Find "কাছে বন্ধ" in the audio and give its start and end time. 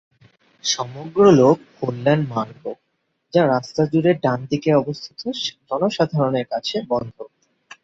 6.51-7.15